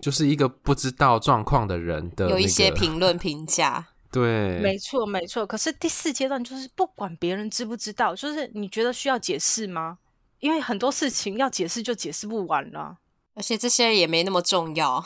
[0.02, 5.46] 就是一个不知道状况的人的、那个、有一些评论评价， 对，没错没错。
[5.46, 9.98] 可是第四阶段就是不管别人知不知道，就是你觉得需要解释吗？
[10.40, 12.98] 因为很多事情要解释就解释不完了，
[13.36, 15.04] 而且这些也没那么重要。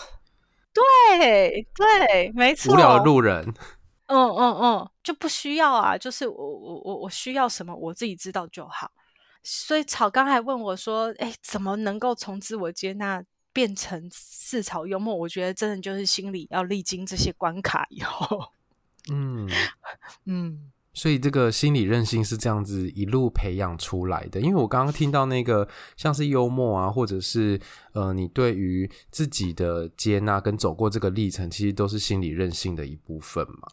[0.74, 2.74] 对对，没错。
[2.74, 3.44] 无聊的路人，
[4.06, 5.98] 嗯嗯嗯，就不需要啊。
[5.98, 8.92] 就是我我我我需要什么，我自己知道就好。
[9.42, 13.24] 所以草刚还问我说：“哎，怎么能够从自我接纳？”
[13.54, 18.52] 变成自嘲幽默，我觉得真的就是心里要历经这些关卡以后，
[19.12, 19.48] 嗯
[20.26, 24.42] 嗯，所以这个心理韧性是这样子一路培养出来的。
[24.42, 27.60] 因为我刚刚听到那个像是幽默啊，或者是
[27.94, 33.70] 呃，你对于自己的接纳跟走过这个历程，其实都是心理韧性的一部分嘛。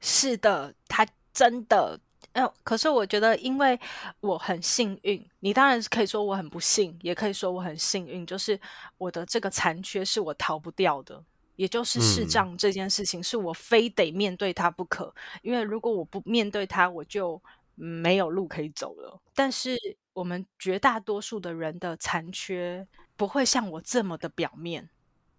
[0.00, 2.00] 是的，他真的。
[2.34, 3.78] 呃，可是我觉得，因为
[4.18, 8.60] 我很幸运，你当然是可以说我很不幸，也可以说我很幸运，就是
[8.98, 11.22] 我的这个残缺是我逃不掉的，
[11.54, 15.04] 也就是视障这件事情是我非得面对它不可，
[15.36, 17.40] 嗯，因为如果我不面对它，我就
[17.76, 19.20] 没有路可以走了。
[19.32, 19.78] 但是
[20.12, 22.84] 我们绝大多数的人的残缺
[23.16, 24.88] 不会像我这么的表面，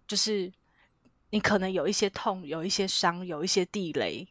[0.08, 0.50] 就是
[1.28, 4.26] 你可能有一些痛，有一些伤，有一些地雷，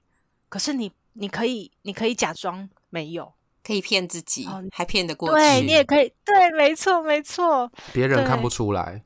[0.50, 0.92] 可是你。
[1.16, 5.36] 你可以，你可以假装没有，可以骗自己，哦、还骗得过去。
[5.36, 7.72] 对，你也可以，对，没错，没错。
[7.94, 9.04] 别人看不出来。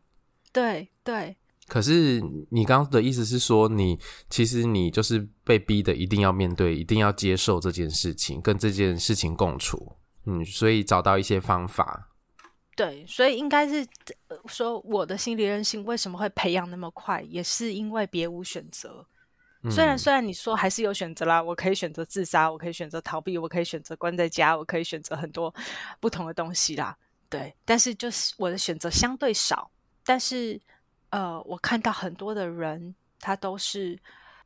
[0.51, 1.37] 对对。
[1.67, 2.19] 可是
[2.49, 9.93] 你刚刚的意思是说，你其实你就是被逼的，一定要面对，一定要接受这件事情，跟这件事情共处。
[10.25, 12.09] 嗯，所以找到一些方法。
[12.75, 13.85] 对，所以应该是
[14.47, 19.05] 说，我的心理韧性为什么会培养那么快，也是因为别无选择。
[19.69, 25.53] 虽然虽然你说还是有选择啦，我可以选择自杀，我可以选择逃避，我可以选择关在家，我可以选择很多
[25.99, 26.95] 不同的东西啦。
[27.27, 29.69] 对，但是就是我的选择相对少。
[30.05, 30.59] 但是
[31.09, 33.99] 呃，我看到很多的人，他都是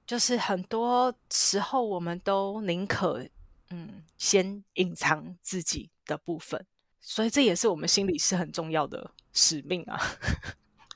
[0.07, 3.23] 就是很多时候，我们都宁可
[3.69, 6.65] 嗯先隐藏自己的部分，
[6.99, 9.99] 所以这也是我们心里是很重要的使命啊。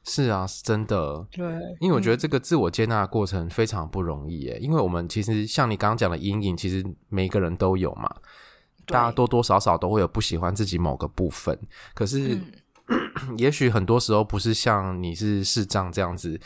[0.09, 1.27] 是啊，是真的。
[1.29, 1.45] 对，
[1.81, 4.57] 因为我觉得这个自我接纳的过程非常不容易耶。
[4.57, 8.09] 嗯、因为我们其实像你刚刚讲的阴影，其实每一个人都有嘛，
[8.85, 11.59] 大家多多少少都会有不喜欢自己某个部分。
[11.93, 12.39] 可是，
[12.87, 16.39] 嗯、 也许很多时候不是像你是视障这样子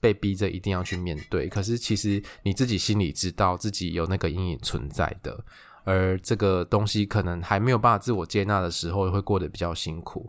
[0.00, 1.48] 被逼着一定要去面对。
[1.48, 5.38] 可是，其实你自己心里知道自己有那个阴影存在的，
[5.84, 10.28] 而这个东西可能还没有办法自我接纳的时候，会过得比较辛苦。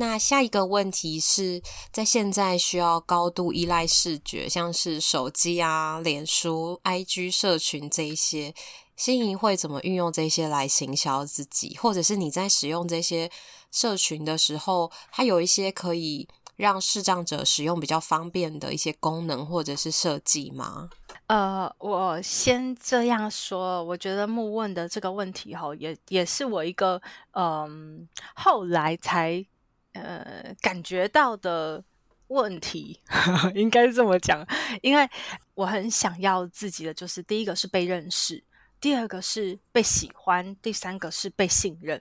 [0.00, 1.60] 那下一个问题是
[1.92, 8.54] 在现在需要高度依赖视觉，像是手机啊、脸书、IG 社群这一些，
[8.96, 11.76] 心仪会怎么运用这些来行销自己？
[11.76, 13.30] 或者是你在使用这些
[13.70, 20.88] 社群的时候，它有一些可以让视障者使用比较方便的一些功能或者是设计吗？
[21.26, 29.44] 呃，我先这样说，我觉得木问的这个问题哈，也也是我一个嗯、后来才。
[29.92, 31.82] 呃，感觉到的
[32.28, 33.00] 问题
[33.54, 34.46] 应该是这么讲，
[34.82, 35.08] 因为
[35.54, 38.44] 我很想要自己的，就是第一个是被认识，
[38.80, 42.00] 第二个是被喜欢，第三个是被信任。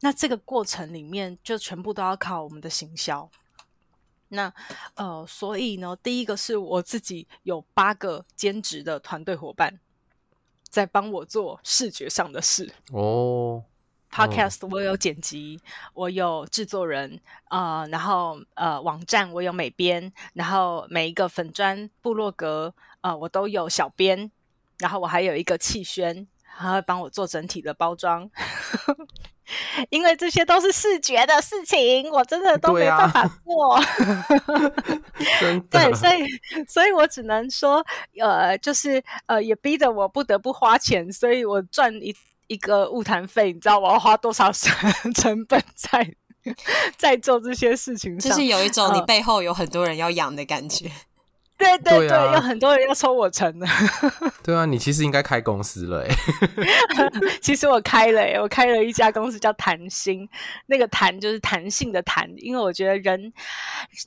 [0.00, 3.30] 那这个过程里面，就全部都要靠我们的行销。
[4.28, 4.52] 那
[4.96, 9.80] 呃，所以呢，第一个是我自己有八个兼职的团队伙伴，
[10.68, 12.74] 在帮我做视觉上的事。
[12.92, 13.64] 哦。
[14.14, 15.60] ，Podcast 我有剪辑，
[15.92, 24.30] 我有制作人啊、呃，然后呃网站我有美编，然后每一个粉砖部落格呃我都有小编，
[24.78, 28.30] 然后我还有一个气宣，他会帮我做整体的包装。
[29.90, 33.78] 因为这些都是视觉的事情，我真的都没办法做。
[35.68, 36.26] 对，所以，
[36.66, 37.84] 所以我只能说，
[38.18, 42.14] 呃，就是呃，也逼得我不得不花钱，所以我赚一
[42.46, 46.14] 一个物谈费，你知道我要花多少成 本在
[46.96, 48.30] 在做这些事情上？
[48.30, 50.86] 就是有一种你背后有很多人要养的感觉。
[50.86, 50.92] 呃
[51.56, 53.66] 对对对，有很多人要抽我成的。
[54.42, 56.14] 对啊，你其实应该开公司了哎。
[57.40, 60.28] 其实我开了哎，我开了一家公司叫谈心，
[60.66, 63.32] 那个谈就是弹性的弹，因为我觉得人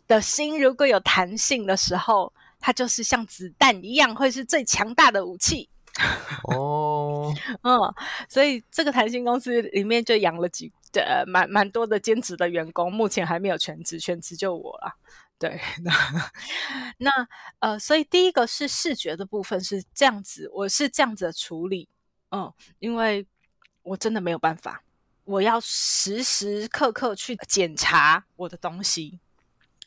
[0.08, 5.70] 的心如果有弹性的时候，它就是像子弹一样，会是最强大的武器。
[6.44, 7.34] 哦，
[7.64, 7.80] 嗯，
[8.30, 14.96] 所以这个谈心公司里面就养了几呃蛮蛮多的兼职的员工，目前还没有全职，全职就我了。
[15.40, 15.92] 对， 那
[16.98, 17.12] 那
[17.60, 21.88] 呃，所以第一个是视觉的部分是这样子，我是这样子的处理，
[22.32, 23.28] 嗯，因为
[23.84, 24.82] 我真的没有办法，
[25.26, 29.20] 我要时时刻刻去检查我的东西，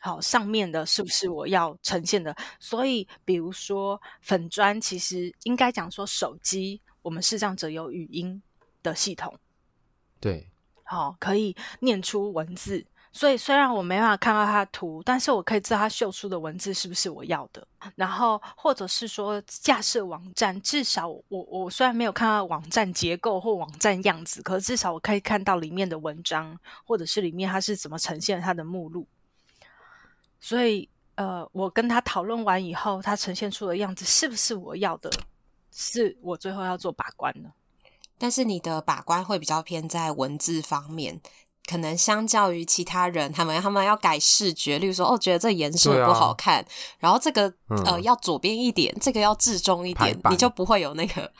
[0.03, 2.35] 好，上面的是不是我要呈现的？
[2.59, 8.41] 所以，比如说粉砖，其实应该讲说手机，我们视障者有语音
[8.81, 9.31] 的系统，
[10.19, 10.49] 对，
[10.83, 12.83] 好，可以念出文字。
[13.13, 17.67] 所以虽然我没办法看到它的图，但是我可以知道它秀出的文字是不是我要的。
[17.93, 29.05] 然后或者是说架设网站，至少我我虽然没有看到网站结构或网站样子，可是至少我可以看到里面的文章，或者是里面它是怎么呈现它的目录。
[30.41, 35.09] 所以呃，我跟他讨论完以后，他呈现出的样子是不是我要的，
[35.71, 37.49] 是我最后要做把关的。
[38.17, 41.21] 但是你的把关会比较偏在文字方面。
[41.69, 46.65] 可能相较于其他人，他们他们要改视觉，例如说，哦，觉得这颜色不好看，啊、
[46.99, 51.31] 然后这个、嗯、呃要左边一点，这个要置中一点，你就不会有那个，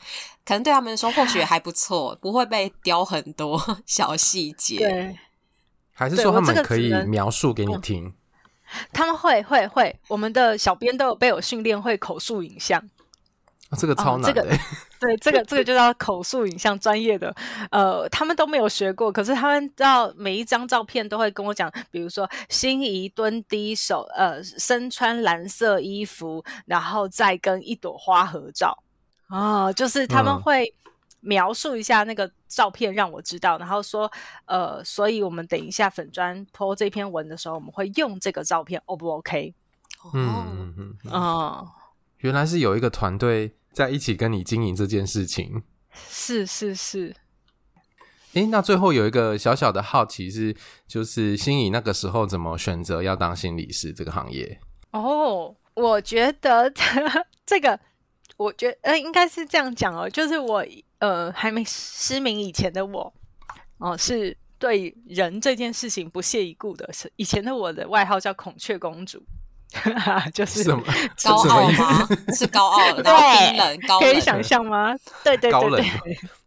[0.44, 4.78] 可能对他们说或许还不错，不会被雕很多 小细节。
[4.78, 5.18] 对，
[5.92, 8.14] 还是说他们可以描述给你听？
[8.74, 12.82] 嗯、 他们会会会，我们的小编都有被我训练会口述影像。
[13.78, 14.58] 这个超难的、欸哦，这个
[15.00, 17.34] 对，这个这个就叫口述影像专业的，
[17.70, 28.76] 呃，他们都没有学过，可是他们知道每一张照片都会跟我讲，比如说心仪蹲低手，呃，身穿蓝色衣服，然后再跟一朵花合照，
[29.28, 30.74] 啊、哦，就是他们会
[31.22, 34.12] 描述一下那个照片让我知道，嗯、然后说，
[34.44, 39.54] 呃，所以我们等一下粉砖 po 这篇文的时候，我们会用这个照片，O 不 OK？
[40.12, 41.68] 嗯嗯嗯，嗯哦、
[42.18, 43.56] 原来是有一个团队。
[43.72, 45.62] 在一起跟你经营这件事情，
[45.94, 47.16] 是是是。
[48.34, 50.54] 诶，那最后有一个小小的好奇是，
[50.86, 54.60] 就是心仪那个时候怎么选择要当心理师这个行业？
[54.90, 56.70] 哦，我觉得
[57.46, 57.80] 这个，
[58.36, 60.62] 我觉得呃，应该是这样讲哦，就是我
[61.02, 63.12] 呃还没失明以前的我，
[63.78, 69.20] 哦、是对人这件事情不屑一顾的，是以前的我的外号叫孔雀公主。
[70.34, 70.82] 就是什么
[71.24, 72.08] 高傲吗？
[72.34, 74.94] 是高傲的，然后冰冷，高，可以想象吗？
[75.24, 75.84] 对对对对，高冷，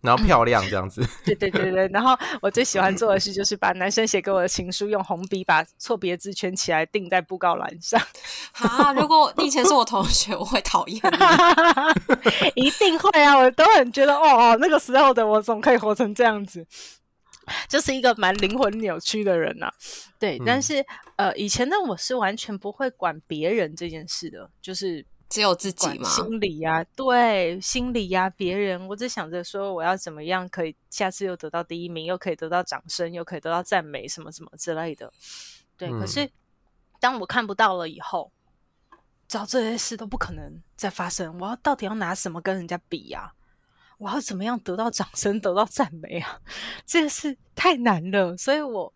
[0.01, 1.07] 然后漂亮这样子。
[1.23, 8.01] 对对对对，然后我最喜欢做的事就是把男生写给我的情书用红笔把错别字圈起来钉在布告栏上。
[8.53, 11.01] 啊，如果你以前是我同学，我会讨厌
[12.53, 12.63] 你。
[12.63, 13.38] 一定会啊！
[13.38, 16.65] 我都很觉得，哦哦，那个时候的我怎么可以活成这样子？
[17.68, 19.74] 就是一个蛮灵魂扭曲的人呐、啊，
[20.20, 20.86] 对，嗯、但是
[21.16, 35.12] 呃，以前的我是完全不会管别人这件事的，就是只有自己嘛，心理呀、啊，对，心理呀、啊，别人，我只想着说我要怎么样可以下次又得到第一名，又可以得到掌声，又可以得到赞美，什么什么之类的，
[35.78, 35.89] 对。
[35.89, 36.30] 嗯、可是
[37.00, 38.32] 当我看不到了以后，
[39.28, 43.34] 知道这些事都不可能再发生，我要到底要拿什么跟人家比呀、啊？
[43.98, 46.39] 我要怎么样得到掌声，得到赞美啊？
[46.86, 48.93] 这个是太难了，所以我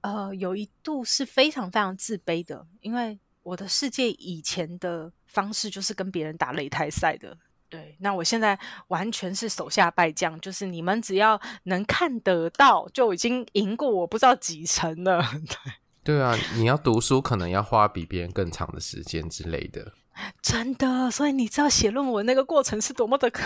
[0.00, 7.36] 呃有一度是非常非常自卑的，因为我的世界以前的方式就是跟别人打擂台赛的。
[7.68, 15.22] 对，那我现在完全是手下败将，就是你们只要能看得到，就已经赢过我不知道几成了。
[16.02, 19.92] 对，对啊，你要读书可能要花比别人更长的时间之类的。
[20.42, 23.42] 真的，所以你知道写论文那个过程是多么的可？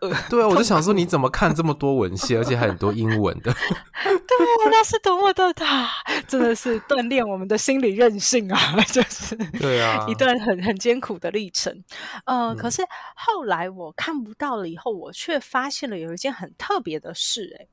[0.28, 3.52] 对啊，我就想说，你怎么看这么多文献， 而且还很多英文的？
[3.52, 5.90] 对啊，那是多么的大，
[6.26, 8.58] 真的是锻炼我们的心理韧性啊！
[8.92, 11.84] 就是对啊，一段很很艰苦的历程。
[12.24, 12.82] 呃，嗯、可是
[13.14, 17.68] 后来我看不到了以后，我却发现了有一件很特别的事、欸，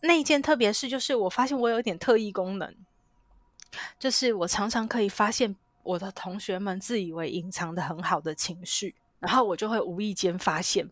[0.00, 2.72] 那一件特别事就是，我发现我有一点特异功能，
[3.98, 10.88] 就是我常常可以发现我的同学们自以为隐藏的很好的情绪，然后我就会无意间发现。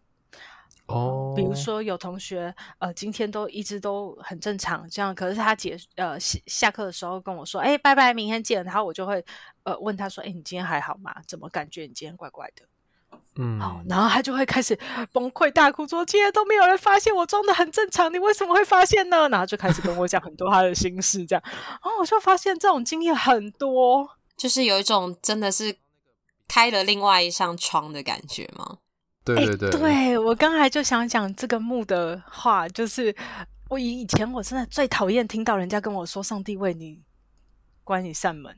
[0.86, 8.62] 哦，比如说有同学呃，今天都一直都很正常，这样，可是他结呃下下课的时候跟我说，哎，拜拜，明天见。
[8.64, 9.24] 然后我就会
[9.64, 11.12] 呃问他说，哎，你今天还好吗？
[11.26, 12.62] 怎么感觉你今天怪怪的？
[13.38, 14.78] 嗯，好，然后他就会开始
[15.12, 19.28] 崩溃大哭，说今天都没有人发现我装的很正常，你为什么会发现呢？
[19.28, 25.76] 然后就开始跟我讲很多他的心事，这样，然后我就发现这种经验很多，就是有一种真的是
[26.46, 28.78] 开了另外一扇窗的感觉吗？
[29.24, 33.14] 对对对，对，我刚才就想讲这个木的话，就是
[33.68, 37.02] 我以以前我真的最讨厌听到人家跟我说“上帝为你
[37.82, 38.56] 关一扇门，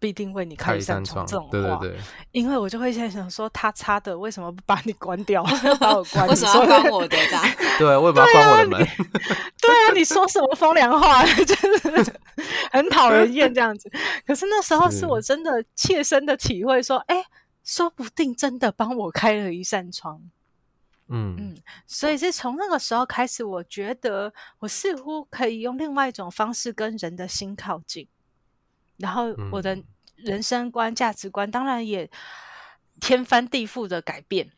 [0.00, 2.00] 必定为你开一扇窗”这种话，对对对，
[2.32, 5.44] 因为我就会现在想说，他插的为什么不把你关掉，
[5.78, 6.26] 把我关？
[6.26, 7.16] 为什么要关我的？
[7.16, 7.44] 这样
[7.78, 8.86] 对，为什么要关我的门？
[9.62, 12.12] 对啊，你说什么风凉话，就是
[12.72, 13.88] 很讨人厌这样子。
[14.26, 17.24] 可是那时候是我真的切身的体会，说，哎。
[17.62, 20.18] 说不定真的帮我开了一扇窗，
[21.08, 28.08] 嗯嗯，所以是从那个时候开始，我觉得我似乎可以用另外一种方式跟人的心靠近，
[29.00, 29.76] 然后我的
[30.16, 32.08] 人生观、价值观当然也
[33.00, 34.50] 天翻地覆的改变，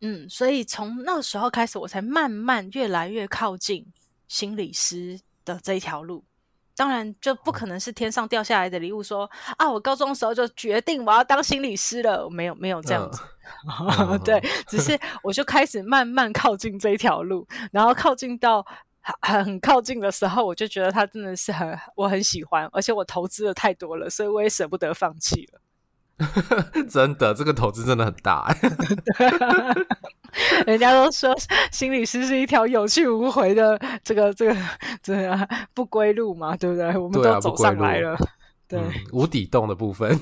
[0.00, 3.86] 嗯，所以从那个时候开始，我才慢慢越来越靠近
[4.28, 6.24] 心理师的这一条路。
[6.76, 9.26] 当然，就不可能是天上掉下来的礼物说。
[9.26, 12.30] 说啊，我高中的时候就决定我要当心理师了。
[12.30, 13.20] 没有，没有这样子。
[13.66, 18.64] Uh, 对，只是我就开始慢慢靠近这一条路，然后靠近到
[19.20, 25.60] 很很靠近的时候，我就觉得他真的是很我很喜欢，而且我投资的太多了，所以我也舍不得放弃了。
[26.90, 28.52] 真的，这个投资真的很大。
[30.66, 31.34] 人家都说
[31.70, 34.56] 心理师是一条有去无回的这个这个
[35.02, 36.86] 这个不归路嘛，对不对？
[36.98, 38.18] 我们都走上来了，
[38.66, 40.18] 对，嗯、无底洞的部分。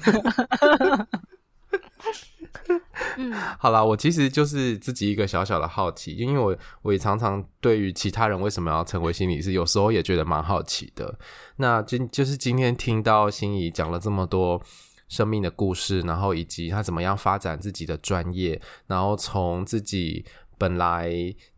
[3.58, 11.18] 好啦，我其实就是自己一个小小的好奇，因为我我也常常对于其他人为什么要成为心理师，有时候也觉得蛮好奇的。
[11.56, 14.62] 那今就是今天听到心怡讲了这么多。
[15.08, 20.24] 生命的故事，然后以及他怎么样发展自己的专业，然后从自己
[20.58, 21.08] 本来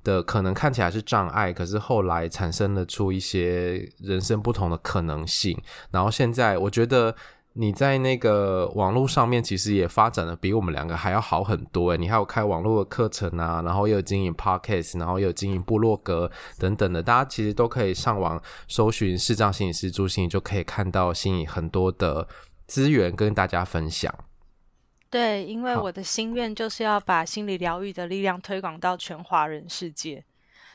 [0.05, 5.59] 的可能看起来是障碍，可是后来产生了出一些人生不同的可能性。
[5.91, 7.17] 然后现在我觉得
[7.59, 22.27] 你在那个网络上面其实也发展的比我们两个还要好很多诶，你还有开网络的课程啊，然后又有经营 Podcast，然后又有经营部落格等等的，大家其实都可以上网搜寻视障心理师朱心怡，就可以看到心怡很多的。
[22.69, 24.15] 资源跟大家分享。
[25.09, 30.23] 对，因为我的心愿就是要把心理疗愈的力量推广到全华人世界，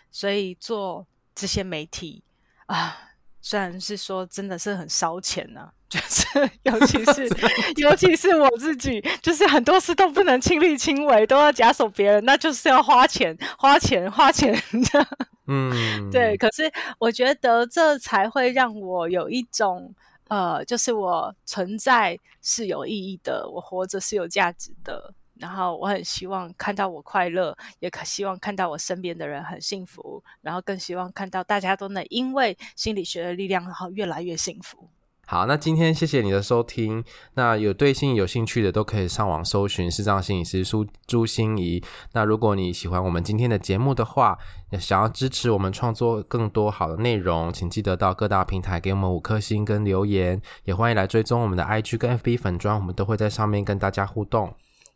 [0.10, 1.06] 所以做
[1.36, 2.24] 这些媒体
[2.66, 2.98] 啊，
[3.44, 6.26] 虽然是说真的是很烧钱呢、啊，就是
[6.64, 7.30] 尤其 是
[7.76, 14.52] 尤其是我自己，就是很多事都不能亲力亲为，都要假手别人，那就是要花钱、花钱、花钱
[14.92, 15.08] 的。
[15.48, 16.36] 嗯，对。
[16.38, 19.94] 可是我觉得这才会让我有一种。
[20.30, 25.14] 呃，就是我存在是有意义的，我活着是有价值的。
[25.40, 34.90] 然后我很希望看到我快乐，也可希望看到我身边的人很幸福，然后更希望看到大家都能因为心理学的力量，然后越来越幸福。
[35.26, 37.02] 好，那今天谢谢你的收听。
[37.36, 41.82] 那有对心理有兴趣的，都可以上网搜寻视障心理师朱朱心怡。
[42.12, 44.38] 那如果你喜欢我们今天的节目的话，
[44.78, 54.54] 想要支持我们创作更多好的内容，请记得到各大平台给我们五颗星跟留言，也欢迎来追踪我们的 IG 跟 FB 粉专，我们都会在上面跟大家互动。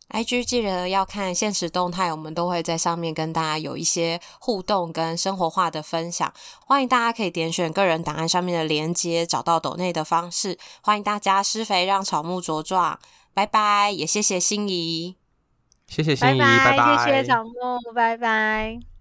[0.09, 6.33] IG 记得要看现实动态，我们都会在上面跟大家有一些互动跟生活化的分享。
[6.65, 10.57] 欢迎大家可以点选个人档案上面的连接，找到抖内的方式。
[10.81, 12.97] 欢迎大家施肥让草木茁壮，
[13.33, 13.91] 拜拜！
[13.91, 15.17] 也谢谢心仪，
[15.87, 18.96] 谢谢心怡，拜拜，谢谢草木，拜拜。